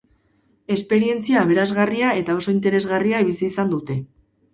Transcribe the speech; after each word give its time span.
Esperientzia 0.75 1.43
aberasgarria 1.47 2.13
eta 2.21 2.37
oso 2.39 2.53
interesgarria 2.55 3.21
bizi 3.29 3.47
izan 3.51 3.71
dute. 3.75 3.99